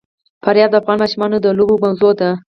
فاریاب 0.43 0.69
د 0.71 0.75
افغان 0.81 0.97
ماشومانو 1.03 1.37
د 1.41 1.47
لوبو 1.57 1.75
موضوع 1.83 2.11
ده. 2.19 2.29